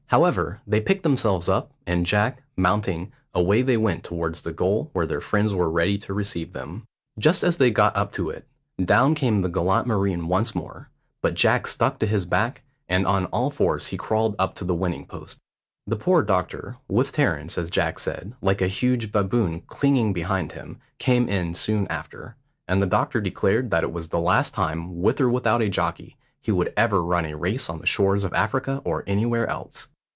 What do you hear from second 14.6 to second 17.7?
the winning post. The poor doctor, with Terence, as